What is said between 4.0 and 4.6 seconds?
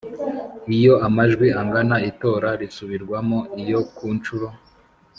nshuro